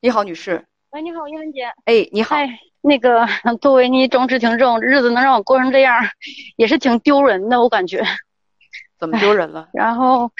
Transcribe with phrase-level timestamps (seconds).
[0.00, 0.64] 你好，女士。
[0.90, 1.64] 喂，你好，叶文姐。
[1.84, 2.36] 哎，你好。
[2.36, 3.26] 哎，那个
[3.60, 6.04] 作为你忠实听众，日子能让我过成这样，
[6.56, 8.04] 也是挺丢人的，我感觉。
[8.98, 9.68] 怎么丢人了？
[9.72, 10.30] 然后，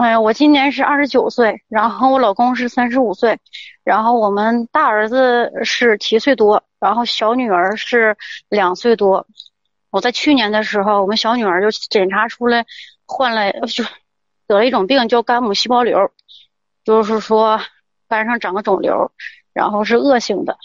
[0.00, 3.38] 哎呀，我今年是二十九岁，然后我老公是三十五岁，
[3.84, 8.16] 然后我们大儿子是七岁多，然后小女儿是
[8.48, 9.26] 两岁多。
[9.90, 12.66] 我在去年的时候，我们小女儿就检查出来
[13.06, 13.84] 患了，就
[14.48, 16.10] 得了一种病，叫肝母细胞瘤，
[16.82, 17.60] 就是说
[18.08, 19.12] 肝上长个肿瘤，
[19.52, 20.58] 然后是恶性的。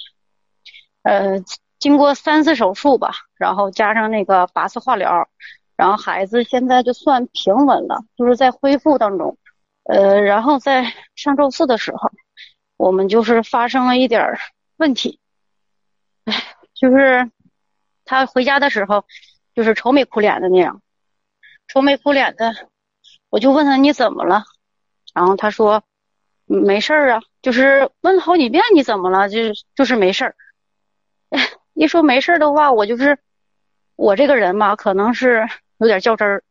[1.03, 1.39] 呃，
[1.77, 5.29] 经过三次手术吧，然后加上那个八次化疗，
[5.75, 9.37] 然后孩子现在就算平稳了，就是在恢复当中。
[9.83, 12.09] 呃，然后在上周四的时候，
[12.77, 14.39] 我们就是发生了一点
[14.77, 15.19] 问题，
[16.25, 16.33] 哎，
[16.73, 17.29] 就是。
[18.05, 19.05] 他回家的时候，
[19.55, 20.81] 就是愁眉苦脸的那样，
[21.69, 22.53] 愁眉苦脸的。
[23.33, 24.43] 我就问他你怎么了，
[25.11, 25.83] 然后他说
[26.45, 30.35] 没事儿啊，就是问了好几遍你怎么了，就是就是没事儿。
[31.73, 33.17] 一说没事儿的话，我就是
[33.95, 36.43] 我这个人吧，可能是有点较真儿，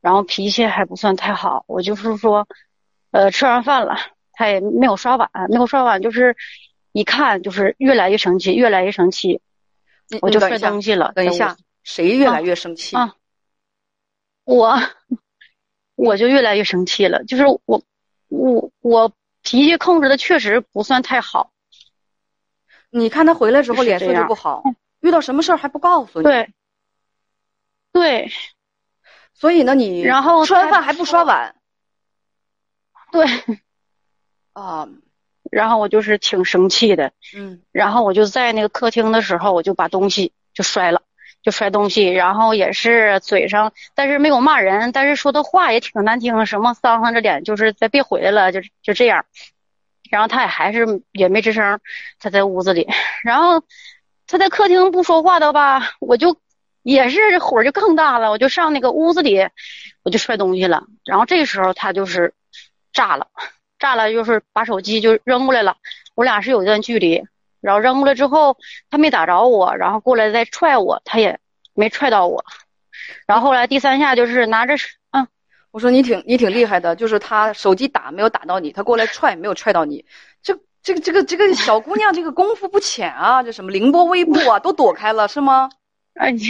[0.00, 1.66] 然后脾气还不算太好。
[1.68, 2.48] 我就是说，
[3.10, 3.98] 呃，吃完饭了，
[4.32, 6.34] 他也没有刷碗，没有刷碗，就是
[6.92, 9.42] 一看就是越来越生气，越来越生气。
[10.22, 11.12] 我就摔东西了。
[11.14, 12.96] 等一下，谁越来越生气？
[12.96, 13.16] 啊，
[14.44, 14.80] 我，
[15.94, 17.24] 我就越来越生气了。
[17.24, 17.82] 就是我，
[18.28, 19.12] 我，我
[19.42, 21.50] 脾气控制的确实不算太好。
[22.90, 24.62] 你看他回来之后脸色就不好，
[25.00, 26.24] 遇到什么事儿还不告诉你？
[26.24, 26.52] 对，
[27.92, 28.30] 对。
[29.34, 31.56] 所以呢，你然后吃完饭还不刷碗？
[33.10, 33.26] 对。
[34.52, 34.88] 啊。
[35.50, 41.02] 然后我就是挺生气的，嗯，然后我就在那个客厅的时候，我就把东西就摔了，
[41.42, 49.24] 就摔东西，然后也是嘴上，但是没有骂人，但是说的话也挺难听，什么丧丧着脸，就是再别回来了，就就这样。
[50.10, 51.80] 然后他也还是也没吱声，
[52.18, 52.88] 他在屋子里，
[53.24, 53.62] 然后
[54.26, 56.38] 他在客厅不说话的吧，我就
[56.82, 59.48] 也是火就更大了，我就上那个屋子里，
[60.02, 60.84] 我就摔东西了。
[61.04, 62.34] 然后这时候他就是
[62.92, 63.28] 炸了。
[63.78, 65.76] 炸了，就是把手机就扔过来了。
[66.14, 67.24] 我俩是有一段距离，
[67.62, 68.58] 然后扔过来之后，
[68.90, 71.40] 他没打着我，然后过来再踹我，他也
[71.72, 72.44] 没踹到我。
[73.26, 74.74] 然后后来第三下就是拿着，
[75.12, 75.26] 嗯，
[75.70, 80.04] 我说你挺你挺厉害的，就是他手机打没有打到你，他过来踹没有踹到你。
[80.42, 85.70] 这这个这个这个小姑娘这个功夫不浅啊，这什么凌波微步啊，都躲开了是吗？
[86.14, 86.40] 哎你。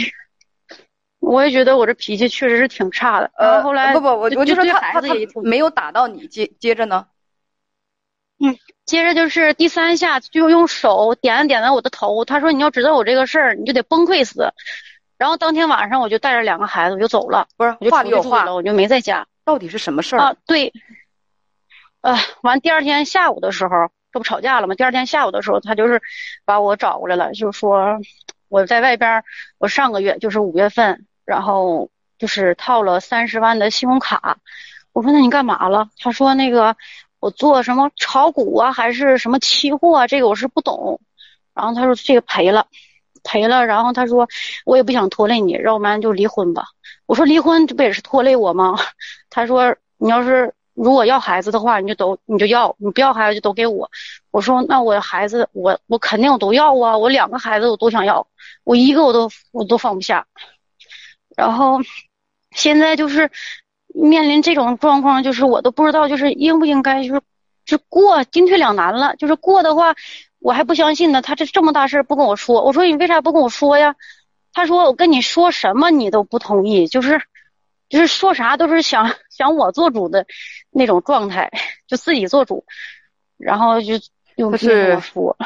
[1.19, 3.31] 我也觉得我这脾气确实是挺差的。
[3.37, 5.07] 呃，后来不不，我我就说他他他
[5.41, 7.07] 没有打到你，接接着呢。
[8.39, 12.25] 嗯，接着就是第三下，就用手点了点了我的头。
[12.25, 14.51] 他说：“你要知道我这个事儿，你就得崩溃死。”
[15.17, 19.25] 然后当天晚上我就带着两个孩子我就走了，不是话里有话了，我就没在家。
[19.45, 20.35] 到底是什么事儿啊？
[20.45, 20.73] 对，
[22.01, 24.75] 呃，完第二天下午的时候，这不吵架了吗？
[24.75, 26.01] 第二天下午的时候，他就是
[26.43, 27.99] 把我找过来了，就说
[28.49, 29.23] 我在外边，
[29.59, 34.39] 我上个月就是五月份，然后就是套了三十万的信用卡。
[34.91, 36.75] 我说：“那你干嘛了？”他说：“那个。”
[37.23, 40.07] 我做什么炒股啊，还是什么期货啊？
[40.07, 40.99] 这个我是不懂。
[41.53, 42.67] 然后他说这个赔了，
[43.23, 43.65] 赔了。
[43.65, 44.27] 然后他说
[44.65, 46.65] 我也不想拖累你，要不然就离婚吧。
[47.05, 48.75] 我说离婚这不也是拖累我吗？
[49.31, 53.89] 他说你要是如果要孩子的话，你就都你就要，你不要孩子就都给我。
[54.29, 58.27] 我说那我孩子我我肯定我都要啊，我两个孩子我都想要，
[58.65, 60.27] 我一个我都我都放不下。
[61.37, 61.79] 然后
[62.51, 63.31] 现在就是。
[63.93, 67.21] 面临这种状况，就是我都不知道，就是应不应该，就是
[67.65, 69.15] 就过进退两难了。
[69.15, 69.95] 就是过的话，
[70.39, 71.21] 我还不相信呢。
[71.21, 73.95] 他这这么大事不跟我说，我说你为啥不跟我说呀？
[74.51, 77.21] 他说我跟你说什么你都不同意，就是
[77.89, 80.25] 就是说啥都是想想我做主的
[80.71, 81.51] 那种状态，
[81.87, 82.65] 就自己做主，
[83.37, 83.93] 然后就
[84.35, 85.37] 又不跟我说。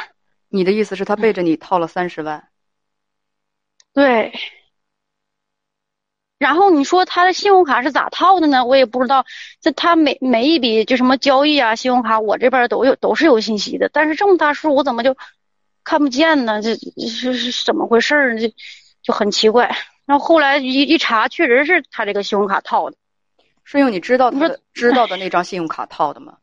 [0.50, 2.47] 你的意思是，他背着你套了三十万？
[3.94, 4.34] 对。
[6.37, 8.63] 然后你说他的信用卡是咋套的呢？
[8.63, 9.25] 我也不知道。
[9.59, 13.89] 这他每每一笔就什么交易啊，信用卡我这边都有都是有信息的。
[13.91, 15.17] 但是这么大数我怎么就
[15.84, 16.61] 看不见呢？
[16.61, 16.75] 这
[17.07, 18.47] 是是怎么回事呢？
[18.47, 18.53] 就
[19.01, 19.75] 就很奇怪。
[20.05, 22.97] 然后后来一一查，确实是他这个信用卡套的。
[23.63, 26.37] 是用你知道他知道的那张信用卡套的吗？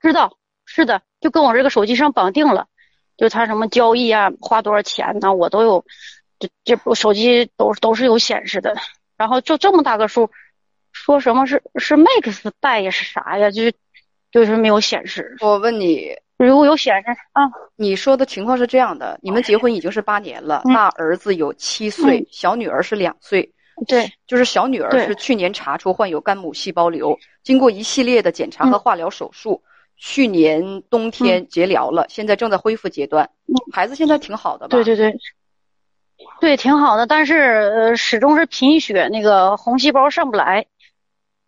[0.00, 2.66] 知道，是的，就跟我这个手机上绑定了。
[3.18, 5.34] 就他什么交易啊，花多少钱呢？
[5.34, 5.84] 我都有。
[6.40, 8.74] 这这部手机都都是有显示的，
[9.16, 10.28] 然后就这么大个数，
[10.90, 13.50] 说什么是是 Max 带呀是啥呀？
[13.52, 13.72] 就是
[14.32, 15.36] 就是没有显示。
[15.40, 17.42] 我问你，如果有显示啊？
[17.76, 23.52] 你说的情况是这样的：你们结婚已经是八年了，大儿子有七岁，小女儿是两岁。
[23.86, 29.62] 对，就是小女儿是去年查出患有肝母细胞瘤，经过一系列的检查和嗯化疗手术，
[29.96, 33.30] 去年冬天结疗了，现在正在恢复阶段。
[33.46, 34.76] 嗯孩子现在挺好的吧？
[34.76, 35.16] 对对对，
[36.40, 40.66] 对，挺好的，但是呃，始终是贫血，那个红细胞上不来，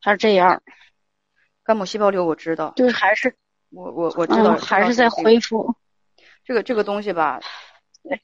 [0.00, 0.62] 还是这样，
[1.64, 3.34] 肝母细胞瘤我知道，就是还是
[3.70, 5.74] 我我我知道，嗯，还是在恢复。
[6.44, 7.40] 这个这个东西吧，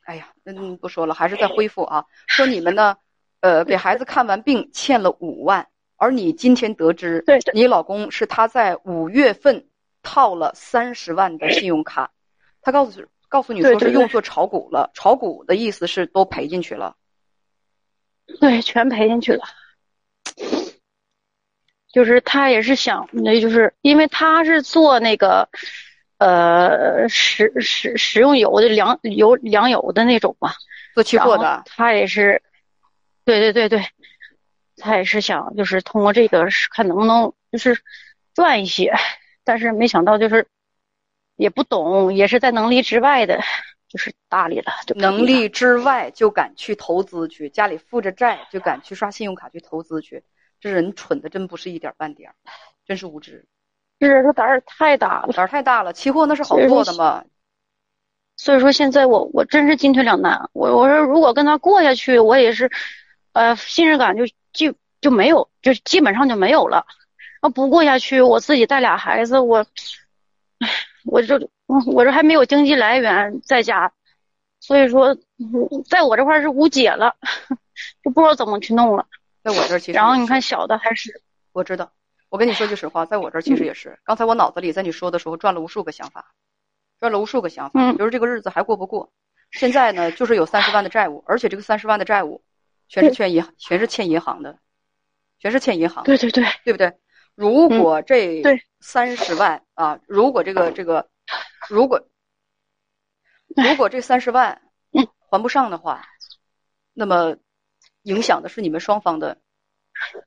[0.04, 2.04] 哎呀，嗯，不说了，还是在恢复啊。
[2.26, 2.96] 说你们呢，
[3.40, 9.68] 呃，给孩子看完病欠了五万，而你今天得知，对对你老公是他在五月份
[10.02, 12.10] 套了三十万的信用卡，
[12.60, 16.96] 他告诉告诉你说是用作炒股了，炒股的意思是都赔进去了。
[18.40, 19.44] 对，全赔进去了。
[21.90, 25.48] 就是他也是想，那就是因为他是做那个，
[26.18, 30.52] 呃，食食食用油的粮油粮油的那种嘛，
[30.94, 32.42] 做期货的，他也是，
[33.24, 33.86] 对对对对，
[34.76, 37.80] 他也是想就是通过这个看能不能就是
[38.34, 38.94] 赚一些，
[39.42, 40.46] 但是没想到就是
[41.38, 43.40] 也不懂，也是在能力之外的，
[43.88, 50.24] 就是大力了，能力之外就敢去投资去，家里负着债就敢去刷信用卡去投资去，
[50.60, 52.34] 这人蠢的真不是一点半点儿，
[52.84, 53.46] 真是无知。
[54.00, 55.32] 是他胆儿太大了。
[55.32, 57.24] 胆儿太大了，期货那是好做的嘛。
[58.36, 60.50] 所以说现在我我真是进退两难。
[60.52, 62.70] 我我说如果跟他过下去，我也是，
[63.32, 66.84] 呃，信任感就就就没有，就基本上就没有了。
[67.40, 69.66] 那不过下去，我自己带俩孩子，我，
[70.58, 70.68] 唉，
[71.10, 73.92] 我这嗯我这还没有经济来源在家，
[74.60, 77.16] 所以说，嗯在我这块儿是无解了，
[78.02, 79.06] 就不知道怎么去弄了。
[79.42, 81.22] 在我这儿其实，然后你看，小的还是，
[81.52, 81.92] 我知道，
[82.28, 83.98] 我跟你说句实话，在我这儿其实也是。
[84.04, 86.32] 刚才我脑子里在你说的时候转了无数个想法，
[87.00, 89.10] 转了无数个想法，嗯就是这个日子还过不过。
[89.50, 92.42] 现在呢，就是有三十万的债务，而且这个三十万的债务，
[92.88, 94.58] 全是欠银，全是欠银行的，
[95.38, 96.92] 全是欠银行的，对对对，对不对？
[97.34, 101.08] 如果这嗯对三十万啊，如果这个这个，
[101.68, 102.08] 如果
[103.56, 104.60] 如果这三十万
[105.30, 106.06] 还不上的话，
[106.92, 107.36] 那么
[108.02, 109.36] 影响的是你们双方的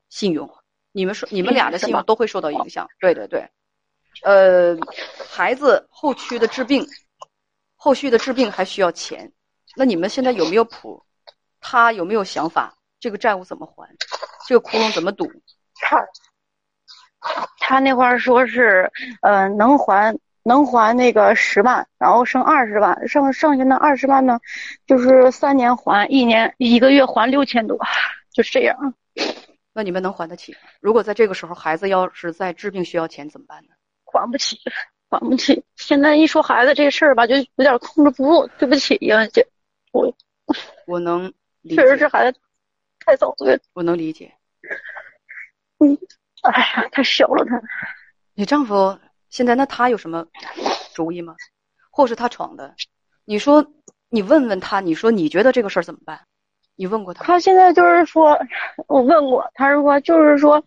[0.08, 0.48] 信用，
[0.92, 2.88] 你们说你们俩的信用都会受到影响。
[3.00, 3.48] 对对对，
[4.22, 4.76] 呃，
[5.28, 6.86] 孩子后续的治病，
[7.76, 9.32] 后续的治病还需要钱，
[9.76, 11.02] 那你们现在有没有谱？
[11.60, 12.76] 他有没有想法？
[12.98, 13.88] 这个债务怎么还？
[14.46, 15.30] 这个窟窿怎么堵？
[17.22, 18.90] 他他那块儿说是，
[19.22, 24.40] 呃，能还能还那个十万，然后剩二十万，剩剩下那二十万呢，
[24.86, 27.78] 就是三年还，一年一个月还六千多，
[28.34, 28.94] 就是这样。
[29.72, 30.58] 那你们能还得起吗？
[30.80, 33.68] 如果在这个时候孩子要是在治病需要钱怎么办呢？
[34.04, 34.58] 还不起，
[35.08, 35.64] 还不起。
[35.76, 39.46] 现在一说孩子这事儿吧，就有点控制不住，对不起呀，姐
[39.92, 40.12] 我
[40.86, 41.32] 我能
[41.62, 42.38] 理确实是，孩子
[43.06, 44.34] 太遭罪了，我能理解。
[46.42, 47.60] 哎呀，太小了他。
[48.34, 48.98] 你丈夫
[49.30, 50.26] 现在那他有什么
[50.94, 51.34] 主意吗？
[51.90, 52.74] 或是他闯的？
[53.24, 53.66] 你说
[54.08, 56.20] 你问问他，你说你觉得这个事儿怎么办？
[56.74, 57.24] 你问过他？
[57.24, 58.38] 他现在就是说，
[58.88, 60.64] 我问过，他说就是说，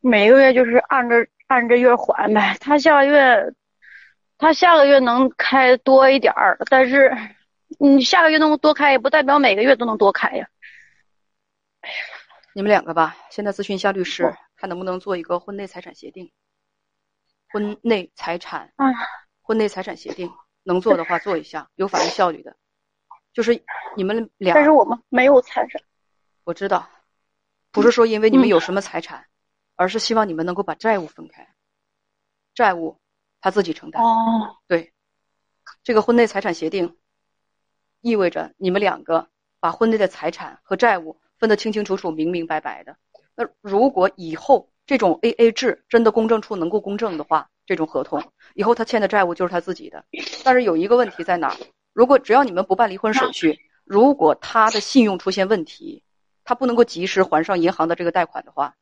[0.00, 2.56] 每个月就是按着按着月还呗。
[2.58, 3.54] 他下个月，
[4.38, 7.14] 他下个月能开多一点儿，但是
[7.78, 10.48] 你下个月能多开，也不代表每个月都能多开呀。
[12.54, 16.30] 你们两个吧，现在咨询一下律师哦，看能不能做一个婚内财产协定。
[17.48, 18.92] 婚内财产，哎，
[19.40, 20.30] 婚内财产协定
[20.64, 22.54] 能做的话做一下，有法律效力的。
[23.32, 23.64] 就是
[23.96, 25.80] 你们俩但是我们没有财产。
[26.44, 26.86] 我知道，
[27.70, 29.26] 不是说因为你们有什么财产，
[29.76, 31.48] 而是希望你们能够把债务分开，
[32.54, 33.00] 债务
[33.40, 34.02] 他自己承担。
[34.02, 34.92] 哦，对，
[35.82, 36.98] 这个婚内财产协定
[38.02, 42.98] 意味着你们两个把婚内的财产和债务分得清清楚楚、明明白白的。
[43.40, 50.04] 那如果以后这种 A A 制真的公证处能够公证的话，这种合同以后他欠的债务就是他自己的。
[50.44, 51.56] 但是有一个问题在哪儿？
[51.94, 56.02] 如果只要你们不办离婚手续，如果他的信用出现问题，
[56.44, 58.74] 他不能够及时还上银行的这个贷款的话，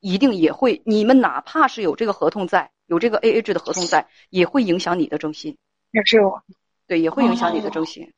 [0.00, 5.56] 一定也会你们哪怕是有这个合同在，有这个 A A 制的合同在，也会影响你的征信。
[5.92, 6.42] 也是我。
[6.88, 8.12] 对，也会影响你的征信。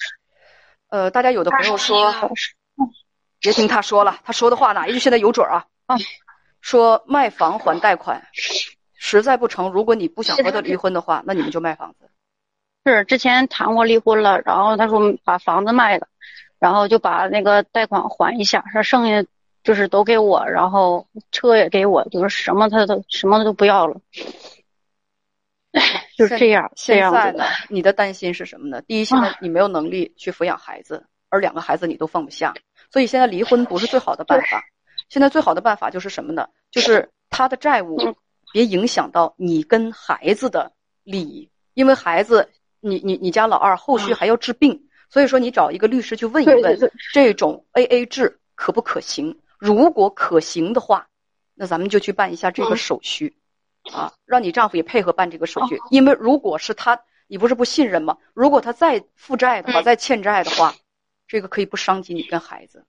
[0.89, 2.11] 呃，大家有的朋友说，
[3.41, 5.67] 别听他说了，他说的话哪一句现在有准儿啊？
[5.87, 5.97] 哎
[6.61, 8.29] 说卖房还贷款，
[8.95, 12.09] 实在不成，如果你不想和他离婚的话，那你们就卖房子。
[12.85, 16.07] 是之前谈过离婚了，然后他说把房子卖了，
[16.61, 19.29] 然后就把那个贷款还一下，说剩下
[19.65, 24.01] 就是都给我，然后车也给我，就是什么他都什么都不要了。
[26.17, 28.83] 就是这样，这现在呢样的。，你的担心是什么呢？
[28.83, 32.55] 第一，现在你没有能力去抚养孩子，而两个孩子你都放不下，
[32.93, 34.63] 所以现在离婚不是最好的办法。
[35.13, 36.49] 现在最好的办法就是什么呢？
[36.71, 37.99] 就是他的债务
[38.51, 40.73] 别影响到你跟孩子的
[41.05, 42.49] 利益，因为孩子，
[42.81, 46.79] 你你你家老二后续还要治病，所以说你找一个律师去问一问，
[47.13, 49.39] 这种 A A 制可不可行？
[49.59, 51.07] 如果可行的话，
[51.55, 53.37] 那咱们就去办一下这个手续，
[53.93, 58.17] 啊，让你丈夫也配合办这个手续，因为如果是他，你不是不信任吗？
[58.33, 60.75] 如果他再负债的话，再欠债的话，
[61.29, 62.87] 这个可以不伤及你跟孩子。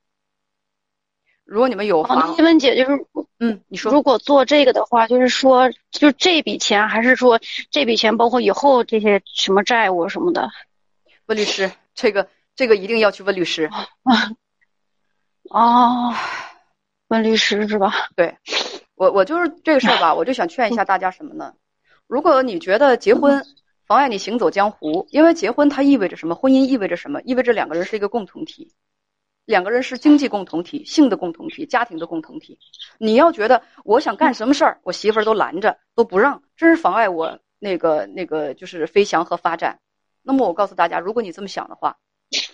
[1.46, 3.06] 如果你们有房，叶文姐就是，
[3.40, 10.50] 嗯，你说，如果做这个的话，就是说，就这笔钱，还是说这笔钱包括以后这些什么债务什么的？
[11.26, 13.70] 问律师，这个这个一定要去问律师。
[14.04, 14.32] 啊
[15.50, 16.16] 哦，
[17.10, 17.94] 问律师是吧？
[18.16, 18.38] 对，
[18.96, 21.54] 我我就是这个事儿吧，我就想劝一下大家什么呢？
[22.08, 23.44] 如果你觉得结婚
[23.86, 26.36] 妨碍你行走江湖，因为结婚它意味着什么？
[26.36, 27.22] 婚姻意味着什么？
[27.24, 28.72] 意味着两个人是一个共同体。
[29.46, 32.58] 两个人是经济共同体、性的共同体、家庭的共同体。
[32.98, 39.80] 你要觉得我想干什么事儿，我媳妇儿都拦着，都不让，真是妨碍我那个那个就是飞翔和发展。
[40.22, 41.98] 那么我告诉大家，如果你这么想的话，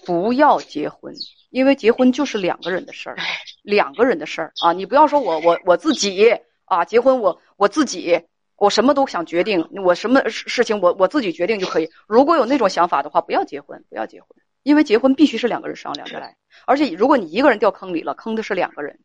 [0.05, 1.13] 不要结婚，
[1.51, 3.17] 因为结婚就是两个人的事儿，
[3.61, 4.73] 两个人的事儿啊！
[4.73, 8.19] 你不要说我我我自己啊，结婚我我自己，
[8.57, 11.89] 我什么都想决定，我什么事事情我我自己决定就可以。
[12.07, 14.29] 如果有那种想法的话，不要结婚，不要结婚。
[14.63, 16.35] 因为结婚必须是两个人商量着来，
[16.65, 18.99] 而且如果你一个人掉坑里了，坑的是两个人。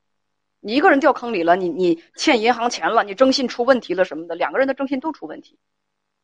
[0.66, 5.58] 你一个人掉坑里了，你你欠银行钱了，你征信出问题了什么的，两个人的征信都出问题，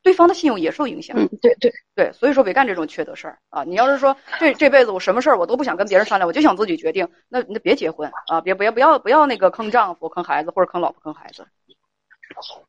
[0.02, 1.14] 对方的信用也受影响。
[1.18, 3.64] 嗯，对对对，所以说别干这种缺德事儿啊！
[3.64, 8.40] 你要是说这这辈子我什么事儿我都不想跟别人商量，我就想自己决定，那那别结婚啊！
[8.40, 11.46] 别别不要不要那个坑丈夫、坑孩子或者坑老婆、坑孩子。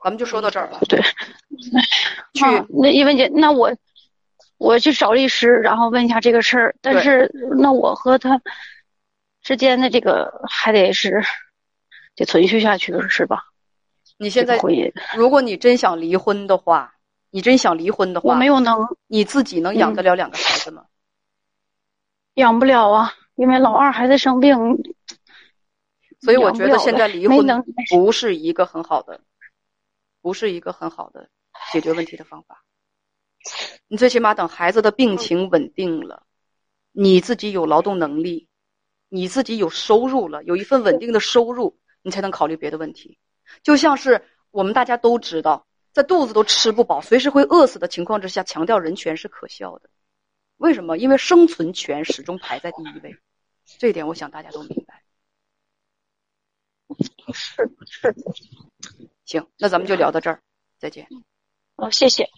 [0.03, 0.77] 咱们就说到这儿吧。
[0.89, 0.99] 对，
[2.33, 3.73] 去那一文姐，那我。
[4.61, 6.75] 我去找律师，然后问一下这个事儿。
[6.81, 8.39] 但是，那我和他
[9.41, 11.23] 之间的这个还得是
[12.15, 13.43] 得存续下去的是吧？
[14.17, 16.93] 你现在婚姻，如果你真想离婚的话，
[17.31, 20.85] 你真想离婚的话，我没有能，你自己能养得了两个孩子吗？
[22.35, 24.55] 养不了啊，因为老二还在生病。
[26.19, 27.47] 所以我觉得现在离婚
[27.89, 29.21] 不是一个很好的，
[30.21, 31.29] 不是一个很好的
[31.73, 32.63] 解决问题的方法。
[33.91, 36.23] 你最起码等孩子的病情稳定了，
[36.93, 38.47] 你自己有劳动能力，
[39.09, 43.17] 你自己有收入了，有一份稳定的收入，你才能考虑别的问题。
[43.63, 49.89] 就像是我们大家都知道，在肚子都吃不饱、随时会饿死的情况之下，强调人权是可笑的。
[50.55, 50.97] 为什么？
[50.97, 53.17] 因为生存权始终排在第一位，
[53.77, 55.03] 这一点我想大家都明白。
[57.33, 58.15] 是是。
[59.25, 60.41] 行，那咱们就聊到这儿，
[60.79, 61.09] 再见。
[61.75, 62.29] 好，谢谢。